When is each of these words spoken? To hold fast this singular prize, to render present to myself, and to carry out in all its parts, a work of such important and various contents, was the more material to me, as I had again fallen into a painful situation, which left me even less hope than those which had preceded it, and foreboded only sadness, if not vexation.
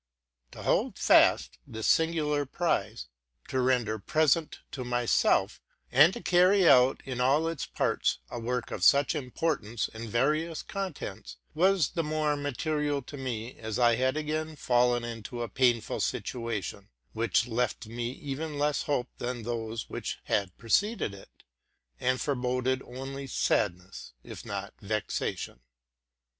To 0.53 0.63
hold 0.63 0.97
fast 0.97 1.59
this 1.67 1.85
singular 1.85 2.43
prize, 2.47 3.07
to 3.49 3.59
render 3.61 3.99
present 3.99 4.61
to 4.71 4.83
myself, 4.83 5.61
and 5.91 6.11
to 6.15 6.23
carry 6.23 6.67
out 6.67 7.03
in 7.05 7.21
all 7.21 7.47
its 7.47 7.67
parts, 7.67 8.17
a 8.31 8.39
work 8.39 8.71
of 8.71 8.83
such 8.83 9.13
important 9.13 9.87
and 9.93 10.09
various 10.09 10.63
contents, 10.63 11.37
was 11.53 11.89
the 11.89 12.01
more 12.03 12.35
material 12.35 13.03
to 13.03 13.15
me, 13.15 13.55
as 13.59 13.77
I 13.77 13.93
had 13.93 14.17
again 14.17 14.55
fallen 14.55 15.03
into 15.03 15.43
a 15.43 15.47
painful 15.47 15.99
situation, 15.99 16.89
which 17.13 17.45
left 17.45 17.85
me 17.85 18.09
even 18.09 18.57
less 18.57 18.81
hope 18.81 19.09
than 19.19 19.43
those 19.43 19.87
which 19.87 20.17
had 20.23 20.57
preceded 20.57 21.13
it, 21.13 21.43
and 21.99 22.19
foreboded 22.19 22.81
only 22.81 23.27
sadness, 23.27 24.13
if 24.23 24.43
not 24.47 24.73
vexation. 24.81 25.59